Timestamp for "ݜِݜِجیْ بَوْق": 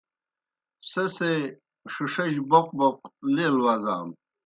1.93-2.67